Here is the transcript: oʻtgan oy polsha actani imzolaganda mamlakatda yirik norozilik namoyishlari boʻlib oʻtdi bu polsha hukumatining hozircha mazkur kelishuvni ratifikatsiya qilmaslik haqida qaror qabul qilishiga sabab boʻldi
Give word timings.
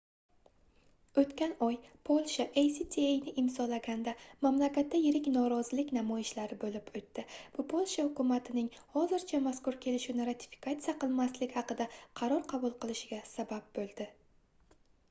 oʻtgan 1.21 1.51
oy 1.65 1.75
polsha 2.09 2.45
actani 2.61 3.33
imzolaganda 3.41 4.13
mamlakatda 4.47 5.01
yirik 5.03 5.29
norozilik 5.35 5.93
namoyishlari 5.99 6.57
boʻlib 6.65 6.89
oʻtdi 7.01 7.25
bu 7.59 7.67
polsha 7.75 8.07
hukumatining 8.09 8.71
hozircha 8.97 9.43
mazkur 9.51 9.79
kelishuvni 9.87 10.27
ratifikatsiya 10.33 10.97
qilmaslik 11.07 11.57
haqida 11.61 11.89
qaror 12.23 12.45
qabul 12.57 12.77
qilishiga 12.87 13.21
sabab 13.37 13.73
boʻldi 13.81 14.09